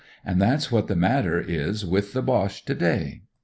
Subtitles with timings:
[0.25, 1.45] And that's what's the matter
[1.87, 3.21] with the Boche to day.